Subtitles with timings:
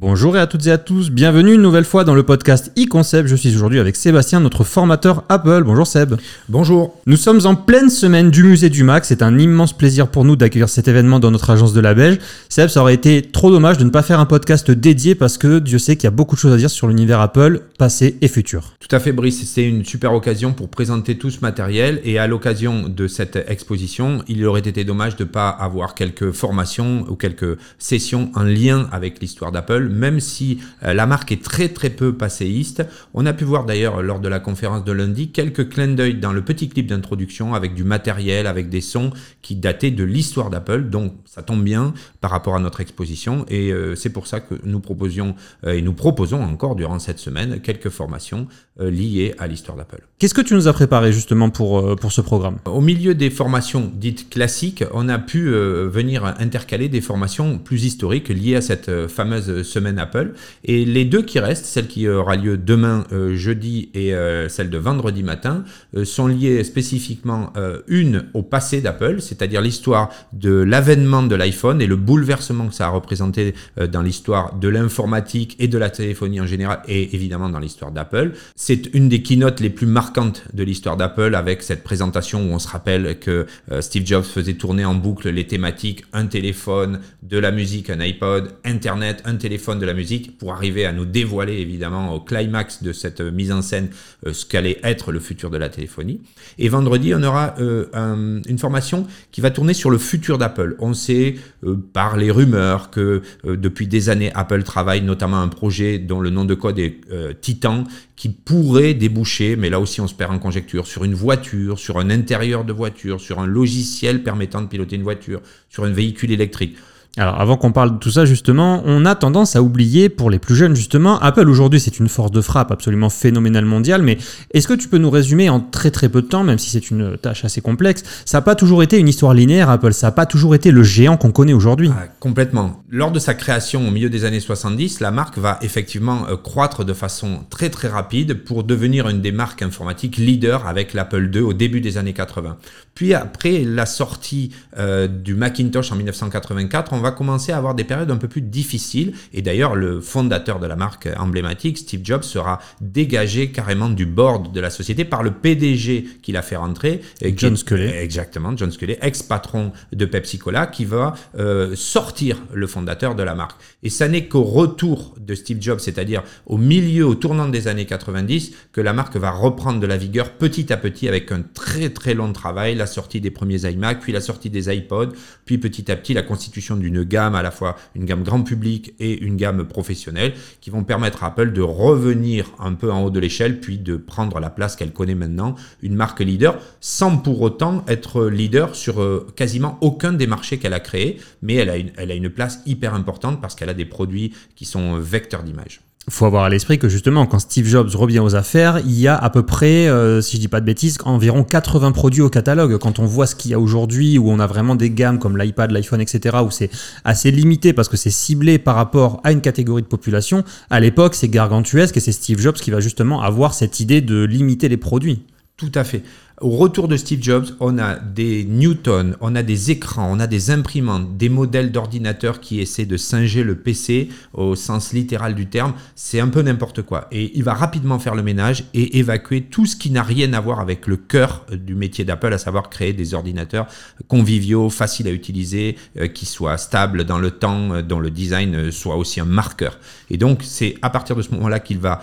[0.00, 3.28] Bonjour et à toutes et à tous, bienvenue une nouvelle fois dans le podcast e-concept.
[3.28, 5.62] Je suis aujourd'hui avec Sébastien, notre formateur Apple.
[5.62, 6.14] Bonjour Seb.
[6.48, 6.96] Bonjour.
[7.04, 9.04] Nous sommes en pleine semaine du musée du Mac.
[9.04, 12.16] C'est un immense plaisir pour nous d'accueillir cet événement dans notre agence de la Belge.
[12.48, 15.58] Seb, ça aurait été trop dommage de ne pas faire un podcast dédié parce que
[15.58, 18.28] Dieu sait qu'il y a beaucoup de choses à dire sur l'univers Apple, passé et
[18.28, 18.76] futur.
[18.80, 22.26] Tout à fait Brice, c'est une super occasion pour présenter tout ce matériel et à
[22.26, 27.16] l'occasion de cette exposition, il aurait été dommage de ne pas avoir quelques formations ou
[27.16, 31.90] quelques sessions en lien avec l'histoire d'Apple même si euh, la marque est très très
[31.90, 32.84] peu passéiste.
[33.14, 36.32] On a pu voir d'ailleurs lors de la conférence de lundi quelques clins d'œil dans
[36.32, 39.10] le petit clip d'introduction avec du matériel, avec des sons
[39.42, 40.90] qui dataient de l'histoire d'Apple.
[40.90, 44.54] Donc ça tombe bien par rapport à notre exposition et euh, c'est pour ça que
[44.64, 48.46] nous proposions euh, et nous proposons encore durant cette semaine quelques formations
[48.78, 50.09] liées à l'histoire d'Apple.
[50.20, 52.58] Qu'est-ce que tu nous as préparé justement pour, pour ce programme?
[52.66, 58.28] Au milieu des formations dites classiques, on a pu venir intercaler des formations plus historiques
[58.28, 60.34] liées à cette fameuse semaine Apple.
[60.62, 64.68] Et les deux qui restent, celle qui aura lieu demain euh, jeudi et euh, celle
[64.68, 65.64] de vendredi matin,
[65.96, 67.54] euh, sont liées spécifiquement
[67.88, 72.86] une au passé d'Apple, c'est-à-dire l'histoire de l'avènement de l'iPhone et le bouleversement que ça
[72.86, 73.54] a représenté
[73.90, 78.32] dans l'histoire de l'informatique et de la téléphonie en général et évidemment dans l'histoire d'Apple.
[78.54, 80.09] C'est une des keynotes les plus marquantes
[80.52, 83.46] de l'histoire d'Apple avec cette présentation où on se rappelle que
[83.80, 88.50] Steve Jobs faisait tourner en boucle les thématiques un téléphone, de la musique, un iPod,
[88.64, 92.92] Internet, un téléphone de la musique pour arriver à nous dévoiler évidemment au climax de
[92.92, 93.90] cette mise en scène
[94.26, 96.20] euh, ce qu'allait être le futur de la téléphonie.
[96.58, 100.76] Et vendredi, on aura euh, une formation qui va tourner sur le futur d'Apple.
[100.80, 105.98] On sait euh, par les rumeurs que depuis des années, Apple travaille notamment un projet
[105.98, 107.00] dont le nom de code est
[107.40, 107.84] Titan
[108.16, 111.98] qui pourrait déboucher, mais là aussi on se perd en conjecture, sur une voiture, sur
[111.98, 116.32] un intérieur de voiture, sur un logiciel permettant de piloter une voiture, sur un véhicule
[116.32, 116.76] électrique.
[117.16, 120.38] Alors avant qu'on parle de tout ça justement, on a tendance à oublier pour les
[120.38, 124.16] plus jeunes justement, Apple aujourd'hui c'est une force de frappe absolument phénoménale mondiale, mais
[124.54, 126.88] est-ce que tu peux nous résumer en très très peu de temps, même si c'est
[126.92, 130.12] une tâche assez complexe, ça n'a pas toujours été une histoire linéaire Apple, ça n'a
[130.12, 131.90] pas toujours été le géant qu'on connaît aujourd'hui?
[131.92, 132.84] Ah, Complètement.
[132.88, 136.84] Lors de sa création au milieu des années 70, la marque va effectivement euh, croître
[136.84, 141.40] de façon très très rapide pour devenir une des marques informatiques leader avec l'Apple II
[141.40, 142.56] au début des années 80.
[142.94, 147.84] Puis après la sortie euh, du Macintosh en 1984, on va commencer à avoir des
[147.84, 149.14] périodes un peu plus difficiles.
[149.32, 154.52] Et d'ailleurs, le fondateur de la marque emblématique, Steve Jobs, sera dégagé carrément du board
[154.52, 157.00] de la société par le PDG qui l'a fait rentrer.
[157.36, 158.02] John Sculley.
[158.02, 163.34] Exactement, John Sculley, ex-patron de Pepsi Cola, qui va euh, sortir le fondateur de la
[163.34, 163.60] marque.
[163.82, 167.86] Et ça n'est qu'au retour de Steve Jobs, c'est-à-dire au milieu, au tournant des années
[167.86, 171.90] 90, que la marque va reprendre de la vigueur petit à petit avec un très
[171.90, 175.12] très long travail, la sortie des premiers iMac, puis la sortie des iPods,
[175.44, 178.42] puis petit à petit la constitution du une gamme à la fois une gamme grand
[178.42, 183.04] public et une gamme professionnelle qui vont permettre à Apple de revenir un peu en
[183.04, 187.16] haut de l'échelle puis de prendre la place qu'elle connaît maintenant, une marque leader, sans
[187.16, 191.70] pour autant être leader sur euh, quasiment aucun des marchés qu'elle a créés, mais elle
[191.70, 194.98] a une, elle a une place hyper importante parce qu'elle a des produits qui sont
[194.98, 198.98] vecteurs d'image faut avoir à l'esprit que justement, quand Steve Jobs revient aux affaires, il
[198.98, 202.22] y a à peu près, euh, si je dis pas de bêtises, environ 80 produits
[202.22, 202.78] au catalogue.
[202.78, 205.36] Quand on voit ce qu'il y a aujourd'hui, où on a vraiment des gammes comme
[205.36, 206.70] l'iPad, l'iPhone, etc., où c'est
[207.04, 211.14] assez limité parce que c'est ciblé par rapport à une catégorie de population, à l'époque,
[211.14, 214.78] c'est gargantuesque et c'est Steve Jobs qui va justement avoir cette idée de limiter les
[214.78, 215.22] produits.
[215.56, 216.02] Tout à fait.
[216.40, 220.26] Au retour de Steve Jobs, on a des Newton, on a des écrans, on a
[220.26, 225.48] des imprimantes, des modèles d'ordinateurs qui essaient de singer le PC au sens littéral du
[225.48, 225.74] terme.
[225.96, 227.08] C'est un peu n'importe quoi.
[227.12, 230.40] Et il va rapidement faire le ménage et évacuer tout ce qui n'a rien à
[230.40, 233.66] voir avec le cœur du métier d'Apple, à savoir créer des ordinateurs
[234.08, 238.54] conviviaux, faciles à utiliser, euh, qui soient stables dans le temps, euh, dont le design
[238.54, 239.78] euh, soit aussi un marqueur.
[240.08, 242.00] Et donc, c'est à partir de ce moment-là qu'il va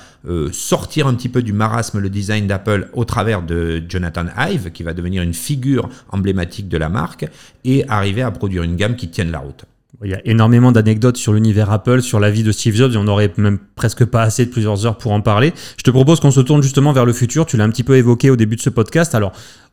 [0.52, 4.84] sortir un petit peu du marasme le design d'Apple au travers de Jonathan Hive, qui
[4.84, 7.26] va devenir une figure emblématique de la marque,
[7.66, 9.66] et arriver à produire une gamme qui tienne la route.
[10.04, 12.98] Il y a énormément d'anecdotes sur l'univers Apple, sur la vie de Steve Jobs, et
[12.98, 15.54] on n'aurait même presque pas assez de plusieurs heures pour en parler.
[15.78, 17.96] Je te propose qu'on se tourne justement vers le futur, tu l'as un petit peu
[17.96, 19.16] évoqué au début de ce podcast.
[19.16, 19.32] Alors,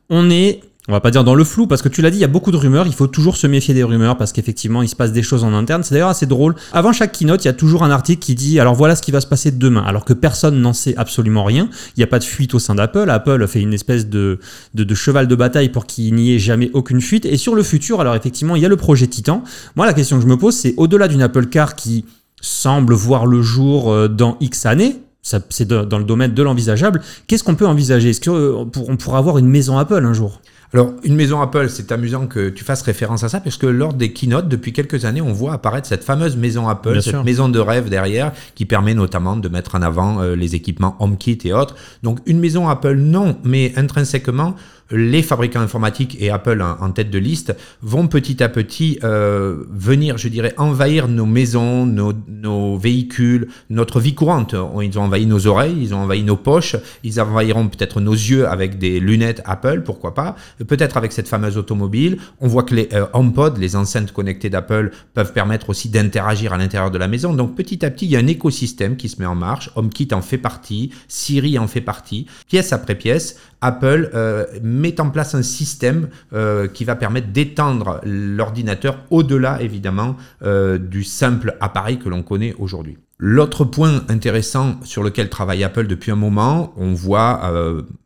[0.09, 2.21] on est on va pas dire dans le flou, parce que tu l'as dit, il
[2.21, 4.87] y a beaucoup de rumeurs, il faut toujours se méfier des rumeurs, parce qu'effectivement, il
[4.87, 5.83] se passe des choses en interne.
[5.83, 6.53] C'est d'ailleurs assez drôle.
[6.73, 9.11] Avant chaque keynote, il y a toujours un article qui dit, alors voilà ce qui
[9.11, 11.69] va se passer demain, alors que personne n'en sait absolument rien.
[11.95, 13.09] Il n'y a pas de fuite au sein d'Apple.
[13.09, 14.39] Apple fait une espèce de,
[14.75, 17.25] de, cheval de bataille pour qu'il n'y ait jamais aucune fuite.
[17.25, 19.43] Et sur le futur, alors effectivement, il y a le projet Titan.
[19.75, 22.05] Moi, la question que je me pose, c'est au-delà d'une Apple Car qui
[22.41, 27.43] semble voir le jour euh, dans X années, c'est dans le domaine de l'envisageable, qu'est-ce
[27.43, 28.11] qu'on peut envisager?
[28.11, 30.39] Est-ce qu'on euh, pourra avoir une maison Apple un jour?
[30.75, 33.93] Alors, une maison Apple, c'est amusant que tu fasses référence à ça, parce que lors
[33.93, 37.59] des keynotes, depuis quelques années, on voit apparaître cette fameuse maison Apple, cette maison de
[37.59, 41.75] rêve derrière, qui permet notamment de mettre en avant euh, les équipements HomeKit et autres.
[42.03, 44.55] Donc, une maison Apple, non, mais intrinsèquement,
[44.91, 50.17] les fabricants informatiques et Apple en, tête de liste vont petit à petit euh, venir,
[50.17, 54.55] je dirais, envahir nos maisons, nos, nos, véhicules, notre vie courante.
[54.81, 58.47] Ils ont envahi nos oreilles, ils ont envahi nos poches, ils envahiront peut-être nos yeux
[58.47, 60.35] avec des lunettes Apple, pourquoi pas,
[60.67, 62.17] peut-être avec cette fameuse automobile.
[62.39, 66.57] On voit que les euh, HomePod, les enceintes connectées d'Apple, peuvent permettre aussi d'interagir à
[66.57, 67.33] l'intérieur de la maison.
[67.33, 69.71] Donc petit à petit, il y a un écosystème qui se met en marche.
[69.75, 73.37] HomeKit en fait partie, Siri en fait partie, pièce après pièce.
[73.61, 74.45] Apple euh,
[74.99, 81.55] en place un système euh, qui va permettre d'étendre l'ordinateur au-delà évidemment euh, du simple
[81.59, 82.97] appareil que l'on connaît aujourd'hui.
[83.17, 87.41] L'autre point intéressant sur lequel travaille Apple depuis un moment, on voit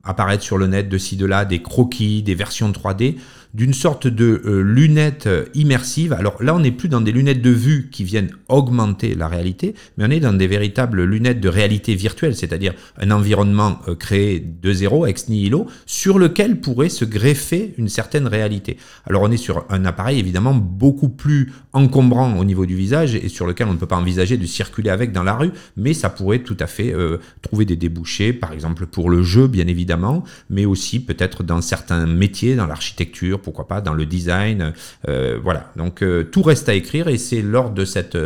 [0.04, 3.16] apparaître sur le net de ci de là des croquis, des versions 3D
[3.54, 6.14] d'une sorte de euh, lunettes immersives.
[6.14, 9.74] Alors là, on n'est plus dans des lunettes de vue qui viennent augmenter la réalité,
[9.98, 14.40] mais on est dans des véritables lunettes de réalité virtuelle, c'est-à-dire un environnement euh, créé
[14.40, 18.78] de zéro, ex nihilo, sur lequel pourrait se greffer une certaine réalité.
[19.08, 23.30] Alors on est sur un appareil évidemment beaucoup plus encombrant au niveau du visage et
[23.30, 26.10] sur lequel on ne peut pas envisager de circuler avec dans la rue, mais ça
[26.10, 30.24] pourrait tout à fait euh, trouver des débouchés, par exemple pour le jeu bien évidemment,
[30.50, 34.74] mais aussi peut-être dans certains métiers, dans l'architecture, pourquoi pas dans le design.
[35.08, 38.18] Euh, voilà, donc euh, tout reste à écrire et c'est lors de cette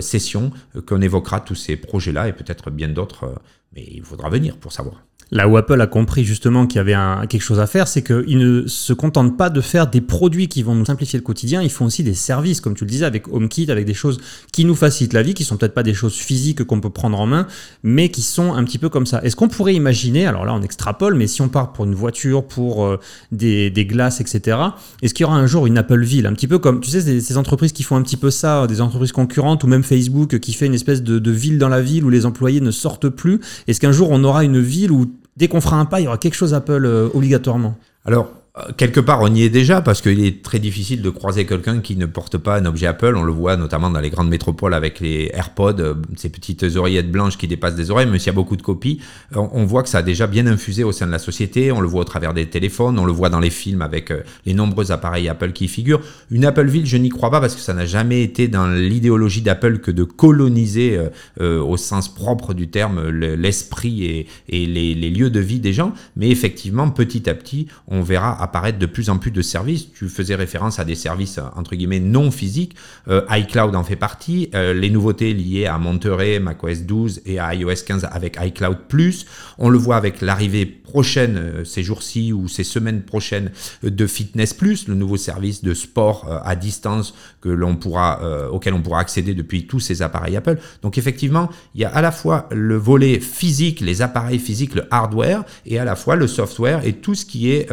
[0.00, 0.50] session
[0.86, 3.34] qu'on évoquera tous ces projets-là et peut-être bien d'autres,
[3.74, 5.02] mais il faudra venir pour savoir.
[5.30, 8.02] Là où Apple a compris justement qu'il y avait un, quelque chose à faire, c'est
[8.02, 11.62] qu'ils ne se contentent pas de faire des produits qui vont nous simplifier le quotidien,
[11.62, 14.18] ils font aussi des services, comme tu le disais, avec HomeKit, avec des choses
[14.52, 17.18] qui nous facilitent la vie, qui sont peut-être pas des choses physiques qu'on peut prendre
[17.18, 17.46] en main,
[17.82, 19.20] mais qui sont un petit peu comme ça.
[19.22, 22.46] Est-ce qu'on pourrait imaginer, alors là on extrapole, mais si on part pour une voiture,
[22.46, 23.00] pour euh,
[23.32, 24.58] des, des, glaces, etc.,
[25.02, 27.20] est-ce qu'il y aura un jour une Apple Ville, un petit peu comme, tu sais,
[27.20, 30.52] ces, entreprises qui font un petit peu ça, des entreprises concurrentes, ou même Facebook qui
[30.52, 33.80] fait une espèce de ville dans la ville où les employés ne sortent plus, est-ce
[33.80, 36.18] qu'un jour on aura une ville où dès qu'on fera un pas, il y aura
[36.18, 37.76] quelque chose Apple euh, obligatoirement.
[38.04, 38.30] Alors,
[38.76, 41.96] quelque part, on y est déjà parce qu'il est très difficile de croiser quelqu'un qui
[41.96, 43.16] ne porte pas un objet Apple.
[43.16, 47.10] On le voit notamment dans les grandes métropoles avec les AirPods, euh, ces petites oreillettes
[47.10, 49.00] blanches qui dépassent des oreilles, même s'il y a beaucoup de copies.
[49.34, 51.72] Euh, on voit que ça a déjà bien infusé au sein de la société.
[51.72, 54.12] On le voit au travers des téléphones, on le voit dans les films avec
[54.46, 56.00] les nombreux appareils Apple qui y figurent.
[56.30, 59.78] Une Appleville, je n'y crois pas parce que ça n'a jamais été dans l'idéologie d'Apple
[59.78, 61.00] que de coloniser
[61.40, 65.92] au sens propre du terme l'esprit et, les lieux de vie des gens.
[66.16, 69.88] Mais effectivement, petit à petit, on verra apparaître de plus en plus de services.
[69.92, 72.76] Tu faisais référence à des services entre guillemets non physiques.
[73.08, 74.50] Euh, iCloud en fait partie.
[74.54, 79.26] Euh, les nouveautés liées à Monterey, macOS 12 et à iOS 15 avec iCloud Plus.
[79.58, 83.50] On le voit avec l'arrivée prochaine euh, ces jours-ci ou ces semaines prochaines
[83.82, 88.82] de Fitness Plus, le nouveau service de sport à distance que l'on pourra, auquel on
[88.82, 90.58] pourra accéder depuis tous ces appareils Apple.
[90.82, 94.84] Donc effectivement, il y a à la fois le volet physique, les appareils physiques, le
[94.90, 97.70] hardware, et à la fois le software et tout ce qui est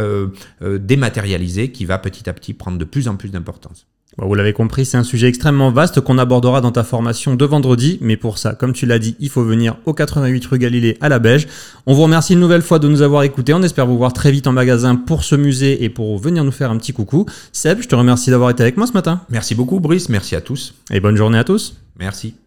[0.61, 3.87] dématérialisé qui va petit à petit prendre de plus en plus d'importance.
[4.17, 7.97] Vous l'avez compris, c'est un sujet extrêmement vaste qu'on abordera dans ta formation de vendredi.
[8.01, 11.07] Mais pour ça, comme tu l'as dit, il faut venir au 88 rue Galilée à
[11.07, 11.47] la Beige.
[11.85, 13.53] On vous remercie une nouvelle fois de nous avoir écoutés.
[13.53, 16.51] On espère vous voir très vite en magasin pour ce musée et pour venir nous
[16.51, 17.25] faire un petit coucou.
[17.53, 19.21] Seb, je te remercie d'avoir été avec moi ce matin.
[19.29, 20.09] Merci beaucoup, Brice.
[20.09, 20.75] Merci à tous.
[20.91, 21.77] Et bonne journée à tous.
[21.97, 22.40] Merci.